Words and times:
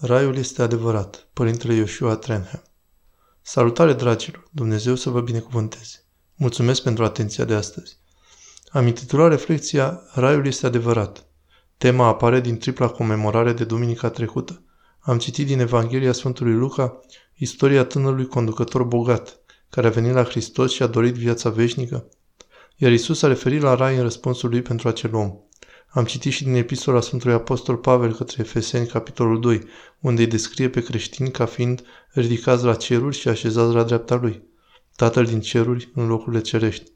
Raiul 0.00 0.36
este 0.36 0.62
adevărat. 0.62 1.28
Părintele 1.32 1.74
Ioshua 1.74 2.16
Trenham. 2.16 2.62
Salutare, 3.42 3.92
dragilor! 3.92 4.48
Dumnezeu 4.50 4.94
să 4.94 5.10
vă 5.10 5.20
binecuvânteze! 5.20 6.04
Mulțumesc 6.34 6.82
pentru 6.82 7.04
atenția 7.04 7.44
de 7.44 7.54
astăzi. 7.54 7.98
Am 8.68 8.86
intitulat 8.86 9.28
reflexia 9.28 10.00
Raiul 10.14 10.46
este 10.46 10.66
adevărat. 10.66 11.26
Tema 11.78 12.06
apare 12.06 12.40
din 12.40 12.58
tripla 12.58 12.88
comemorare 12.88 13.52
de 13.52 13.64
duminica 13.64 14.10
trecută. 14.10 14.62
Am 14.98 15.18
citit 15.18 15.46
din 15.46 15.60
Evanghelia 15.60 16.12
Sfântului 16.12 16.54
Luca 16.54 17.00
istoria 17.34 17.84
tânărului 17.84 18.26
conducător 18.26 18.82
bogat, 18.84 19.40
care 19.70 19.86
a 19.86 19.90
venit 19.90 20.12
la 20.12 20.24
Hristos 20.24 20.72
și 20.72 20.82
a 20.82 20.86
dorit 20.86 21.14
viața 21.14 21.50
veșnică. 21.50 22.08
Iar 22.76 22.92
Isus 22.92 23.22
a 23.22 23.26
referit 23.26 23.60
la 23.62 23.74
rai 23.74 23.96
în 23.96 24.02
răspunsul 24.02 24.48
lui 24.48 24.62
pentru 24.62 24.88
acel 24.88 25.14
om. 25.14 25.32
Am 25.96 26.04
citit 26.04 26.32
și 26.32 26.44
din 26.44 26.54
epistola 26.54 27.00
Sfântului 27.00 27.34
Apostol 27.34 27.76
Pavel 27.76 28.14
către 28.14 28.36
Efeseni, 28.40 28.86
capitolul 28.86 29.40
2, 29.40 29.62
unde 30.00 30.22
îi 30.22 30.28
descrie 30.28 30.68
pe 30.68 30.82
creștini 30.82 31.30
ca 31.30 31.44
fiind 31.44 31.82
ridicați 32.12 32.64
la 32.64 32.74
ceruri 32.74 33.16
și 33.16 33.28
așezați 33.28 33.74
la 33.74 33.82
dreapta 33.82 34.14
lui, 34.14 34.42
Tatăl 34.96 35.24
din 35.24 35.40
ceruri 35.40 35.90
în 35.94 36.06
locurile 36.06 36.40
cerești. 36.40 36.92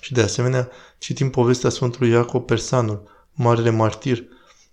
Și 0.00 0.12
de 0.12 0.20
asemenea, 0.20 0.68
citim 0.98 1.30
povestea 1.30 1.70
Sfântului 1.70 2.10
Iacob 2.10 2.46
Persanul, 2.46 3.28
marele 3.32 3.70
martir, 3.70 4.24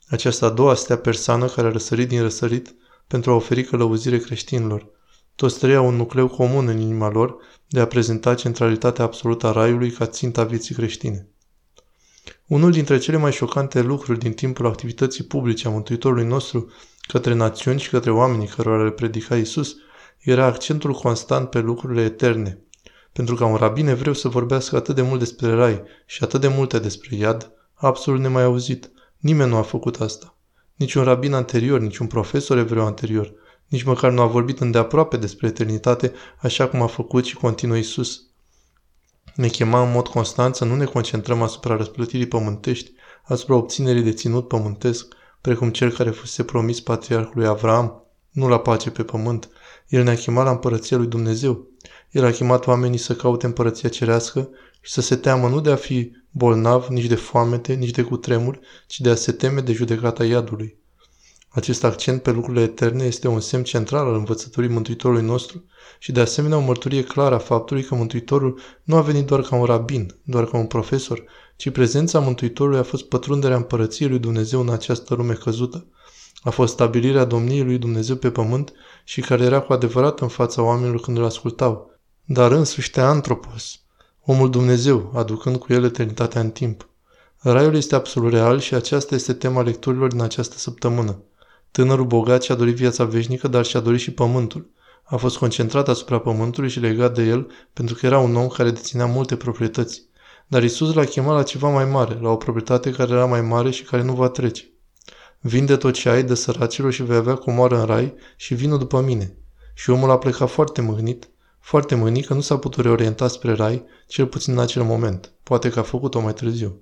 această 0.08 0.46
a 0.46 0.50
doua 0.50 0.76
stea 0.76 0.98
persană 0.98 1.46
care 1.48 1.68
a 1.68 1.72
răsărit 1.72 2.08
din 2.08 2.22
răsărit 2.22 2.76
pentru 3.08 3.32
a 3.32 3.36
oferi 3.36 3.64
călăuzire 3.64 4.18
creștinilor. 4.18 4.90
Toți 5.36 5.60
trei 5.60 5.76
au 5.76 5.88
un 5.88 5.96
nucleu 5.96 6.28
comun 6.28 6.68
în 6.68 6.80
inima 6.80 7.10
lor 7.10 7.36
de 7.68 7.80
a 7.80 7.88
prezenta 7.88 8.36
centralitatea 8.36 9.04
absolută 9.04 9.48
a 9.48 9.52
raiului 9.52 9.92
ca 9.92 10.06
ținta 10.06 10.44
vieții 10.44 10.76
creștine. 10.76 11.30
Unul 12.48 12.72
dintre 12.72 12.98
cele 12.98 13.18
mai 13.18 13.32
șocante 13.32 13.82
lucruri 13.82 14.20
din 14.20 14.34
timpul 14.34 14.66
activității 14.66 15.24
publice 15.24 15.68
a 15.68 15.72
Mântuitorului 15.72 16.26
nostru 16.26 16.72
către 17.08 17.34
națiuni 17.34 17.80
și 17.80 17.90
către 17.90 18.12
oamenii 18.12 18.48
cărora 18.48 18.84
le 18.84 18.92
predica 18.92 19.36
Isus 19.38 19.76
era 20.20 20.46
accentul 20.46 20.94
constant 20.94 21.50
pe 21.50 21.60
lucrurile 21.60 22.02
eterne. 22.04 22.60
Pentru 23.14 23.36
ca 23.36 23.46
un 23.46 23.56
rabin 23.56 23.88
evreu 23.88 24.14
să 24.14 24.28
vorbească 24.28 24.76
atât 24.76 24.96
de 24.96 25.02
mult 25.02 25.20
despre 25.20 25.54
rai 25.54 25.84
și 26.06 26.24
atât 26.24 26.42
de 26.42 26.48
multe 26.48 26.80
despre 26.80 27.16
iad, 27.16 27.52
absolut 27.74 28.20
nemai 28.20 28.44
auzit. 28.44 28.92
Nimeni 29.18 29.50
nu 29.50 29.56
a 29.56 29.62
făcut 29.62 30.00
asta. 30.00 30.38
Nici 30.76 30.94
un 30.94 31.04
rabin 31.04 31.34
anterior, 31.34 31.80
nici 31.80 31.98
un 31.98 32.08
profesor 32.08 32.58
evreu 32.58 32.86
anterior, 32.86 33.34
nici 33.68 33.84
măcar 33.84 34.12
nu 34.12 34.22
a 34.22 34.26
vorbit 34.26 34.60
îndeaproape 34.60 35.18
despre 35.18 35.48
eternitate, 35.48 36.14
așa 36.42 36.68
cum 36.68 36.82
a 36.82 36.88
făcut 36.88 37.26
și 37.26 37.36
continuă 37.36 37.78
Isus 37.78 38.22
ne 39.36 39.48
chema 39.48 39.82
în 39.82 39.92
mod 39.92 40.08
constant 40.08 40.56
să 40.56 40.66
nu 40.66 40.76
ne 40.76 40.86
concentrăm 40.86 41.42
asupra 41.42 41.76
răsplătirii 41.76 42.28
pământești, 42.28 42.92
asupra 43.24 43.56
obținerii 43.56 44.02
de 44.02 44.12
ținut 44.12 44.48
pământesc, 44.48 45.14
precum 45.42 45.70
cel 45.70 45.92
care 45.92 46.10
fusese 46.10 46.44
promis 46.44 46.82
patriarhului 46.82 47.48
Avram, 47.48 48.04
nu 48.32 48.48
la 48.48 48.60
pace 48.60 48.90
pe 48.92 49.04
pământ. 49.04 49.50
El 49.88 50.04
ne-a 50.04 50.16
chemat 50.16 50.46
la 50.46 50.52
împărăția 50.52 50.98
lui 50.98 51.08
Dumnezeu. 51.08 51.68
El 52.12 52.26
a 52.26 52.32
chemat 52.32 52.68
oamenii 52.68 52.98
să 52.98 53.16
caute 53.16 53.46
împărăția 53.46 53.90
cerească 53.90 54.50
și 54.82 54.92
să 54.92 55.02
se 55.02 55.16
teamă 55.16 55.48
nu 55.48 55.62
de 55.62 55.72
a 55.72 55.76
fi 55.76 56.12
bolnav, 56.32 56.88
nici 56.88 57.06
de 57.06 57.16
foamete, 57.16 57.74
nici 57.74 57.92
de 57.92 58.02
cutremur, 58.02 58.60
ci 58.88 59.00
de 59.00 59.10
a 59.10 59.16
se 59.16 59.32
teme 59.32 59.62
de 59.62 59.74
judecata 59.74 60.26
iadului. 60.26 60.78
Acest 61.56 61.84
accent 61.84 62.22
pe 62.22 62.32
lucrurile 62.32 62.64
eterne 62.64 63.04
este 63.04 63.28
un 63.28 63.40
semn 63.40 63.64
central 63.64 64.08
al 64.08 64.14
învățăturii 64.14 64.70
Mântuitorului 64.70 65.24
nostru 65.24 65.64
și 66.00 66.12
de 66.12 66.20
asemenea 66.20 66.58
o 66.58 66.62
mărturie 66.62 67.04
clară 67.04 67.36
a 67.36 67.38
faptului 67.38 67.84
că 67.84 67.96
Mântuitorul 67.96 68.60
nu 68.84 68.96
a 68.96 69.02
venit 69.02 69.26
doar 69.26 69.42
ca 69.42 69.56
un 69.56 69.66
rabin, 69.66 70.16
doar 70.24 70.46
ca 70.46 70.58
un 70.58 70.66
profesor, 70.66 71.24
ci 71.56 71.70
prezența 71.70 72.20
Mântuitorului 72.20 72.80
a 72.80 72.84
fost 72.84 73.04
pătrunderea 73.04 73.58
împărăției 73.58 74.10
lui 74.10 74.20
Dumnezeu 74.20 74.60
în 74.60 74.70
această 74.70 75.16
lume 75.16 75.34
căzută. 75.34 75.86
A 76.42 76.50
fost 76.50 76.74
stabilirea 76.74 77.26
domniei 77.26 77.64
lui 77.64 77.78
Dumnezeu 77.78 78.16
pe 78.16 78.32
pământ 78.32 78.74
și 79.04 79.22
care 79.22 79.44
era 79.44 79.60
cu 79.60 79.74
adevărat 79.74 80.20
în 80.20 80.28
fața 80.28 80.62
oamenilor 80.62 81.00
când 81.00 81.18
îl 81.18 81.26
ascultau. 81.26 81.92
Dar 82.26 82.52
însuși 82.52 82.92
Teantropos, 82.92 83.80
omul 84.26 84.50
Dumnezeu, 84.50 85.12
aducând 85.16 85.56
cu 85.56 85.74
el 85.74 85.84
eternitatea 85.84 86.42
în 86.42 86.50
timp. 86.50 86.90
Raiul 87.38 87.76
este 87.76 87.96
absolut 87.96 88.32
real 88.32 88.60
și 88.60 88.74
aceasta 88.74 89.16
este 89.16 89.34
tema 89.34 89.62
lecturilor 89.62 90.10
din 90.10 90.22
această 90.22 90.58
săptămână. 90.58 91.20
Tânărul 91.76 92.06
bogat 92.06 92.44
și-a 92.44 92.56
dorit 92.56 92.76
viața 92.76 93.04
veșnică, 93.04 93.48
dar 93.48 93.66
și-a 93.66 93.80
dorit 93.80 94.00
și 94.00 94.12
pământul. 94.12 94.70
A 95.04 95.16
fost 95.16 95.38
concentrat 95.38 95.88
asupra 95.88 96.20
pământului 96.20 96.70
și 96.70 96.80
legat 96.80 97.14
de 97.14 97.24
el 97.24 97.48
pentru 97.74 97.96
că 97.96 98.06
era 98.06 98.20
un 98.20 98.36
om 98.36 98.48
care 98.48 98.72
deținea 98.72 99.06
multe 99.06 99.36
proprietăți. 99.36 100.02
Dar 100.48 100.64
Isus 100.64 100.94
l-a 100.94 101.04
chemat 101.04 101.36
la 101.36 101.44
ceva 101.44 101.70
mai 101.70 101.86
mare, 101.86 102.18
la 102.22 102.30
o 102.30 102.36
proprietate 102.36 102.92
care 102.92 103.12
era 103.12 103.26
mai 103.26 103.42
mare 103.42 103.70
și 103.70 103.84
care 103.84 104.04
nu 104.04 104.14
va 104.14 104.30
trece. 104.30 104.64
Vinde 105.40 105.76
tot 105.76 105.94
ce 105.94 106.10
ai 106.10 106.24
de 106.24 106.34
săracilor 106.34 106.92
și 106.92 107.04
vei 107.04 107.18
avea 107.18 107.36
comoară 107.36 107.80
în 107.80 107.86
rai 107.86 108.14
și 108.36 108.54
vină 108.54 108.78
după 108.78 109.02
mine. 109.02 109.38
Și 109.74 109.90
omul 109.90 110.10
a 110.10 110.18
plecat 110.18 110.50
foarte 110.50 110.82
mâhnit, 110.82 111.30
foarte 111.60 111.96
mâhnit 111.96 112.26
că 112.26 112.34
nu 112.34 112.42
s-a 112.42 112.58
putut 112.58 112.84
reorienta 112.84 113.28
spre 113.28 113.54
rai, 113.54 113.84
cel 114.08 114.26
puțin 114.26 114.54
în 114.54 114.60
acel 114.60 114.84
moment. 114.84 115.32
Poate 115.44 115.70
că 115.70 115.80
a 115.80 115.84
făcut-o 115.84 116.20
mai 116.20 116.34
târziu. 116.34 116.80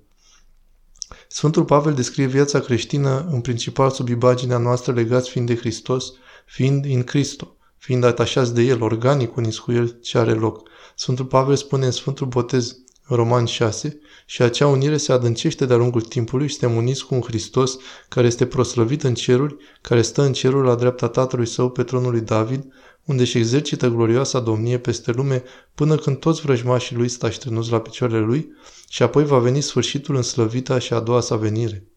Sfântul 1.27 1.65
Pavel 1.65 1.93
descrie 1.93 2.25
viața 2.25 2.59
creștină 2.59 3.27
în 3.31 3.41
principal 3.41 3.89
sub 3.89 4.07
imaginea 4.07 4.57
noastră 4.57 4.93
legați 4.93 5.29
fiind 5.29 5.47
de 5.47 5.55
Hristos, 5.55 6.13
fiind 6.45 6.85
in 6.85 7.03
Cristo, 7.03 7.55
fiind 7.77 8.03
atașați 8.03 8.53
de 8.53 8.61
El, 8.61 8.81
organic 8.81 9.35
uniți 9.35 9.61
cu 9.61 9.71
El 9.71 9.99
ce 10.01 10.17
are 10.17 10.33
loc. 10.33 10.69
Sfântul 10.95 11.25
Pavel 11.25 11.55
spune 11.55 11.85
în 11.85 11.91
Sfântul 11.91 12.27
Botez, 12.27 12.77
Roman 13.07 13.45
6, 13.45 13.99
și 14.25 14.41
acea 14.41 14.67
unire 14.67 14.97
se 14.97 15.11
adâncește 15.11 15.65
de-a 15.65 15.75
lungul 15.75 16.01
timpului 16.01 16.47
și 16.47 16.55
suntem 16.55 16.77
uniți 16.77 17.05
cu 17.05 17.15
un 17.15 17.21
Hristos 17.21 17.77
care 18.09 18.27
este 18.27 18.45
proslăvit 18.45 19.03
în 19.03 19.13
ceruri, 19.13 19.55
care 19.81 20.01
stă 20.01 20.21
în 20.21 20.33
cerul 20.33 20.63
la 20.63 20.75
dreapta 20.75 21.07
Tatălui 21.07 21.47
Său 21.47 21.69
pe 21.69 21.83
tronul 21.83 22.11
lui 22.11 22.21
David, 22.21 22.73
unde 23.05 23.21
își 23.21 23.37
exercită 23.37 23.87
glorioasa 23.87 24.39
domnie 24.39 24.77
peste 24.77 25.11
lume 25.11 25.43
până 25.75 25.95
când 25.95 26.17
toți 26.17 26.41
vrăjmașii 26.41 26.95
lui 26.95 27.07
stă 27.07 27.25
așternuți 27.25 27.71
la 27.71 27.79
picioarele 27.79 28.19
lui 28.19 28.51
și 28.89 29.03
apoi 29.03 29.25
va 29.25 29.37
veni 29.37 29.61
sfârșitul 29.61 30.15
în 30.15 30.21
slăvita 30.21 30.79
și 30.79 30.93
a 30.93 30.99
doua 30.99 31.21
sa 31.21 31.35
venire. 31.35 31.87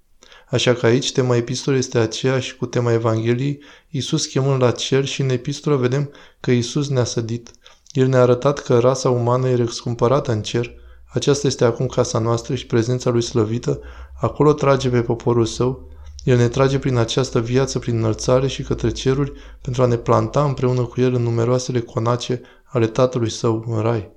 Așa 0.50 0.75
că 0.75 0.87
aici 0.87 1.12
tema 1.12 1.37
epistolei 1.37 1.78
este 1.78 1.99
aceeași 1.99 2.56
cu 2.56 2.66
tema 2.66 2.93
Evangheliei, 2.93 3.62
Iisus 3.89 4.27
chemând 4.27 4.62
la 4.62 4.71
cer 4.71 5.05
și 5.05 5.21
în 5.21 5.28
epistolă 5.28 5.77
vedem 5.77 6.11
că 6.41 6.50
Iisus 6.50 6.89
ne-a 6.89 7.05
sădit. 7.05 7.50
El 7.91 8.06
ne-a 8.06 8.21
arătat 8.21 8.59
că 8.59 8.78
rasa 8.78 9.11
umană 9.11 9.49
e 9.49 9.55
răscumpărată 9.55 10.33
în 10.33 10.43
cer, 10.43 10.75
aceasta 11.12 11.47
este 11.47 11.65
acum 11.65 11.87
casa 11.87 12.19
noastră 12.19 12.55
și 12.55 12.66
prezența 12.66 13.11
lui 13.11 13.22
slăvită, 13.22 13.81
acolo 14.21 14.53
trage 14.53 14.89
pe 14.89 15.03
poporul 15.03 15.45
său, 15.45 15.89
el 16.26 16.37
ne 16.37 16.48
trage 16.48 16.78
prin 16.78 16.97
această 16.97 17.41
viață, 17.41 17.78
prin 17.78 17.97
înălțare 17.97 18.47
și 18.47 18.62
către 18.62 18.91
ceruri, 18.91 19.32
pentru 19.60 19.82
a 19.82 19.87
ne 19.87 19.97
planta 19.97 20.44
împreună 20.44 20.82
cu 20.82 21.00
El 21.00 21.14
în 21.14 21.22
numeroasele 21.22 21.81
conace 21.81 22.41
ale 22.64 22.87
Tatălui 22.87 23.31
Său 23.31 23.64
în 23.66 23.81
Rai. 23.81 24.16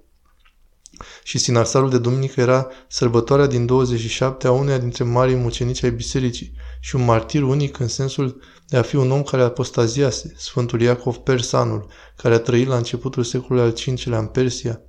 Și 1.23 1.37
Sinarsarul 1.37 1.89
de 1.89 1.97
duminică 1.97 2.41
era 2.41 2.67
sărbătoarea 2.87 3.45
din 3.45 3.65
27 3.65 4.47
a 4.47 4.51
uneia 4.51 4.77
dintre 4.77 5.03
marii 5.03 5.35
mucenici 5.35 5.83
ai 5.83 5.91
bisericii 5.91 6.53
și 6.79 6.95
un 6.95 7.05
martir 7.05 7.43
unic 7.43 7.79
în 7.79 7.87
sensul 7.87 8.41
de 8.67 8.77
a 8.77 8.81
fi 8.81 8.95
un 8.95 9.11
om 9.11 9.23
care 9.23 9.41
apostaziase, 9.41 10.33
Sfântul 10.37 10.81
Iacov 10.81 11.15
Persanul, 11.15 11.87
care 12.15 12.33
a 12.33 12.39
trăit 12.39 12.67
la 12.67 12.75
începutul 12.75 13.23
secolului 13.23 13.73
al 13.87 13.95
V-lea 13.95 14.19
în 14.19 14.25
Persia, 14.25 14.81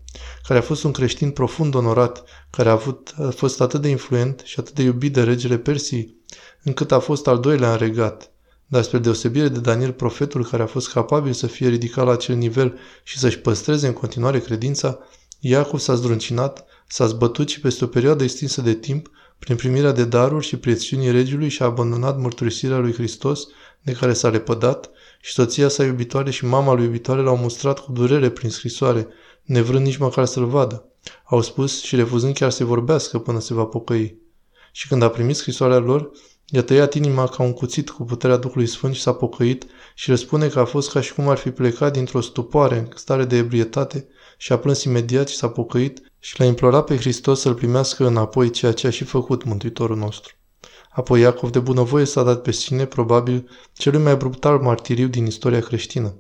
care 0.47 0.59
a 0.59 0.63
fost 0.63 0.85
un 0.85 0.93
creștin 0.93 1.31
profund 1.31 1.75
onorat, 1.75 2.25
care 2.51 2.69
a, 2.69 2.73
avut, 2.73 3.15
a 3.17 3.31
fost 3.31 3.61
atât 3.61 3.81
de 3.81 3.89
influent 3.89 4.43
și 4.45 4.61
atât 4.61 4.75
de 4.75 4.83
iubit 4.83 5.13
de 5.13 5.23
regele 5.23 5.59
Persii, 5.59 6.17
încât 6.63 6.93
a 6.93 6.99
fost 6.99 7.27
al 7.27 7.41
doilea 7.41 7.71
în 7.71 7.77
regat. 7.77 8.31
Dar 8.67 8.83
spre 8.83 8.99
deosebire 8.99 9.49
de 9.49 9.59
Daniel 9.59 9.93
profetul 9.93 10.45
care 10.45 10.63
a 10.63 10.67
fost 10.67 10.93
capabil 10.93 11.33
să 11.33 11.47
fie 11.47 11.69
ridicat 11.69 12.05
la 12.05 12.13
acel 12.13 12.37
nivel 12.37 12.79
și 13.03 13.19
să-și 13.19 13.39
păstreze 13.39 13.87
în 13.87 13.93
continuare 13.93 14.41
credința, 14.41 14.99
Iacov 15.41 15.81
s-a 15.81 15.95
zdruncinat, 15.95 16.65
s-a 16.89 17.07
zbătut 17.07 17.49
și 17.49 17.61
peste 17.61 17.85
o 17.85 17.87
perioadă 17.87 18.23
extinsă 18.23 18.61
de 18.61 18.75
timp, 18.75 19.11
prin 19.39 19.57
primirea 19.57 19.93
de 19.93 20.05
daruri 20.05 20.47
și 20.47 20.57
prețiunii 20.57 21.11
regiului 21.11 21.49
și-a 21.49 21.67
abandonat 21.67 22.19
mărturisirea 22.19 22.79
lui 22.79 22.93
Hristos, 22.93 23.47
de 23.83 23.93
care 23.93 24.13
s-a 24.13 24.29
lepădat, 24.29 24.91
și 25.21 25.33
soția 25.33 25.69
sa 25.69 25.85
iubitoare 25.85 26.31
și 26.31 26.45
mama 26.45 26.73
lui 26.73 26.85
iubitoare 26.85 27.21
l-au 27.21 27.37
mustrat 27.37 27.79
cu 27.79 27.93
durere 27.93 28.31
prin 28.31 28.51
scrisoare, 28.51 29.09
nevrând 29.43 29.85
nici 29.85 29.97
măcar 29.97 30.25
să-l 30.25 30.47
vadă. 30.47 30.85
Au 31.25 31.41
spus 31.41 31.83
și 31.83 31.97
refuzând 31.97 32.35
chiar 32.35 32.51
să 32.51 32.65
vorbească 32.65 33.19
până 33.19 33.41
se 33.41 33.55
va 33.55 33.65
pocăi. 33.65 34.19
Și 34.73 34.89
când 34.89 35.03
a 35.03 35.09
primit 35.09 35.37
scrisoarea 35.37 35.79
lor, 35.79 36.11
I-a 36.53 36.63
tăiat 36.63 36.95
inima 36.95 37.27
ca 37.27 37.43
un 37.43 37.53
cuțit 37.53 37.91
cu 37.91 38.05
puterea 38.05 38.37
Duhului 38.37 38.67
Sfânt 38.67 38.95
și 38.95 39.01
s-a 39.01 39.13
pocăit 39.13 39.67
și 40.01 40.11
răspune 40.11 40.49
că 40.49 40.61
a 40.61 40.65
fost 40.65 40.91
ca 40.91 41.01
și 41.01 41.15
cum 41.15 41.29
ar 41.29 41.37
fi 41.37 41.51
plecat 41.51 41.93
dintr-o 41.93 42.21
stupoare 42.21 42.79
în 42.79 42.89
stare 42.95 43.25
de 43.25 43.37
ebrietate 43.37 44.09
și 44.37 44.53
a 44.53 44.59
plâns 44.59 44.85
imediat 44.85 45.29
și 45.29 45.37
s-a 45.37 45.49
pocăit 45.49 46.13
și 46.19 46.39
l-a 46.39 46.45
implorat 46.45 46.85
pe 46.85 46.97
Hristos 46.97 47.41
să-l 47.41 47.55
primească 47.55 48.07
înapoi 48.07 48.51
ceea 48.51 48.73
ce 48.73 48.87
a 48.87 48.91
și 48.91 49.05
făcut 49.05 49.45
Mântuitorul 49.45 49.97
nostru. 49.97 50.35
Apoi 50.91 51.21
Iacov 51.21 51.51
de 51.51 51.59
bunăvoie 51.59 52.05
s-a 52.05 52.23
dat 52.23 52.43
pe 52.43 52.53
sine, 52.53 52.85
probabil, 52.85 53.49
celui 53.73 54.03
mai 54.03 54.17
brutal 54.17 54.59
martiriu 54.59 55.07
din 55.07 55.27
istoria 55.27 55.61
creștină. 55.61 56.15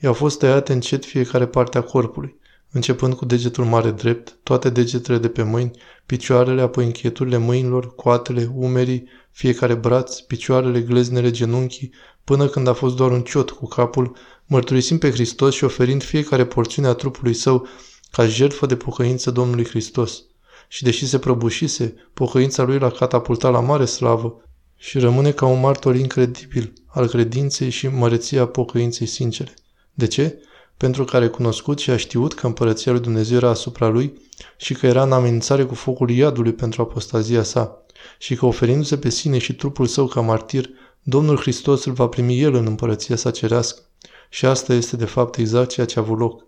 I-au 0.00 0.12
fost 0.12 0.38
tăiate 0.38 0.72
încet 0.72 1.04
fiecare 1.04 1.46
parte 1.46 1.78
a 1.78 1.82
corpului. 1.82 2.38
Începând 2.70 3.14
cu 3.14 3.24
degetul 3.24 3.64
mare 3.64 3.90
drept, 3.90 4.36
toate 4.42 4.70
degetele 4.70 5.18
de 5.18 5.28
pe 5.28 5.42
mâini, 5.42 5.70
picioarele, 6.06 6.62
apoi 6.62 6.84
încheieturile 6.84 7.36
mâinilor, 7.36 7.94
coatele, 7.94 8.50
umerii, 8.54 9.08
fiecare 9.30 9.74
braț, 9.74 10.18
picioarele, 10.18 10.80
gleznele, 10.80 11.30
genunchii, 11.30 11.92
până 12.24 12.48
când 12.48 12.66
a 12.66 12.72
fost 12.72 12.96
doar 12.96 13.10
un 13.10 13.22
ciot 13.22 13.50
cu 13.50 13.66
capul, 13.66 14.16
mărturisim 14.46 14.98
pe 14.98 15.10
Hristos 15.10 15.54
și 15.54 15.64
oferind 15.64 16.02
fiecare 16.02 16.46
porțiune 16.46 16.88
a 16.88 16.92
trupului 16.92 17.34
său 17.34 17.66
ca 18.10 18.26
jertfă 18.26 18.66
de 18.66 18.76
pocăință 18.76 19.30
Domnului 19.30 19.66
Hristos. 19.66 20.22
Și 20.68 20.82
deși 20.82 21.06
se 21.06 21.18
prăbușise, 21.18 21.94
pocăința 22.14 22.62
lui 22.62 22.78
l-a 22.78 22.90
catapultat 22.90 23.52
la 23.52 23.60
mare 23.60 23.84
slavă 23.84 24.40
și 24.76 24.98
rămâne 24.98 25.32
ca 25.32 25.46
un 25.46 25.60
martor 25.60 25.96
incredibil 25.96 26.72
al 26.86 27.08
credinței 27.08 27.70
și 27.70 27.88
măreția 27.88 28.46
pocăinței 28.46 29.06
sincere. 29.06 29.54
De 29.94 30.06
ce? 30.06 30.38
Pentru 30.76 31.04
că 31.04 31.16
a 31.16 31.18
recunoscut 31.18 31.78
și 31.78 31.90
a 31.90 31.96
știut 31.96 32.34
că 32.34 32.46
împărăția 32.46 32.92
lui 32.92 33.00
Dumnezeu 33.00 33.36
era 33.36 33.48
asupra 33.48 33.88
lui 33.88 34.12
și 34.56 34.74
că 34.74 34.86
era 34.86 35.02
în 35.02 35.12
amenințare 35.12 35.64
cu 35.64 35.74
focul 35.74 36.10
iadului 36.10 36.52
pentru 36.52 36.82
apostazia 36.82 37.42
sa 37.42 37.84
și 38.18 38.34
că 38.34 38.46
oferindu-se 38.46 38.98
pe 38.98 39.08
sine 39.08 39.38
și 39.38 39.54
trupul 39.54 39.86
său 39.86 40.06
ca 40.06 40.20
martir, 40.20 40.68
Domnul 41.02 41.36
Hristos 41.36 41.84
îl 41.84 41.92
va 41.92 42.08
primi 42.08 42.40
el 42.40 42.54
în 42.54 42.66
împărăția 42.66 43.16
sa 43.16 43.30
cerească. 43.30 43.80
Și 44.28 44.46
asta 44.46 44.74
este 44.74 44.96
de 44.96 45.04
fapt 45.04 45.36
exact 45.36 45.70
ceea 45.70 45.86
ce 45.86 45.98
a 45.98 46.02
avut 46.02 46.18
loc. 46.18 46.46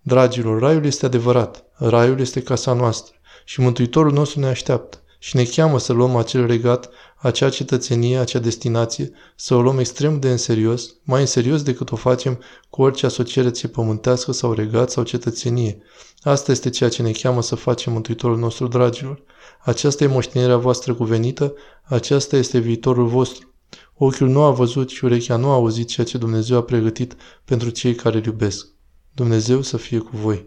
Dragilor, 0.00 0.60
raiul 0.60 0.84
este 0.84 1.06
adevărat, 1.06 1.64
raiul 1.74 2.20
este 2.20 2.42
casa 2.42 2.72
noastră 2.72 3.14
și 3.44 3.60
Mântuitorul 3.60 4.12
nostru 4.12 4.40
ne 4.40 4.46
așteaptă 4.46 5.00
și 5.18 5.36
ne 5.36 5.44
cheamă 5.44 5.78
să 5.78 5.92
luăm 5.92 6.16
acel 6.16 6.46
regat, 6.46 6.90
acea 7.16 7.48
cetățenie, 7.48 8.18
acea 8.18 8.38
destinație, 8.38 9.10
să 9.36 9.54
o 9.54 9.62
luăm 9.62 9.78
extrem 9.78 10.20
de 10.20 10.30
în 10.30 10.36
serios, 10.36 10.94
mai 11.02 11.20
în 11.20 11.26
serios 11.26 11.62
decât 11.62 11.92
o 11.92 11.96
facem 11.96 12.38
cu 12.70 12.82
orice 12.82 13.06
asociere 13.06 13.50
pământească 13.72 14.32
sau 14.32 14.52
regat 14.52 14.90
sau 14.90 15.02
cetățenie. 15.02 15.82
Asta 16.20 16.52
este 16.52 16.70
ceea 16.70 16.90
ce 16.90 17.02
ne 17.02 17.10
cheamă 17.10 17.42
să 17.42 17.54
facem 17.54 17.92
Mântuitorul 17.92 18.38
nostru, 18.38 18.66
dragilor. 18.66 19.22
Aceasta 19.60 20.04
e 20.04 20.06
moștenirea 20.06 20.56
voastră 20.56 20.94
cuvenită, 20.94 21.54
aceasta 21.82 22.36
este 22.36 22.58
viitorul 22.58 23.06
vostru. 23.06 23.54
Ochiul 23.94 24.28
nu 24.28 24.42
a 24.42 24.50
văzut 24.50 24.90
și 24.90 25.04
urechea 25.04 25.36
nu 25.36 25.48
a 25.48 25.54
auzit 25.54 25.88
ceea 25.88 26.06
ce 26.06 26.18
Dumnezeu 26.18 26.56
a 26.56 26.62
pregătit 26.62 27.16
pentru 27.44 27.70
cei 27.70 27.94
care 27.94 28.16
îl 28.16 28.24
iubesc. 28.24 28.66
Dumnezeu 29.14 29.62
să 29.62 29.76
fie 29.76 29.98
cu 29.98 30.16
voi. 30.16 30.46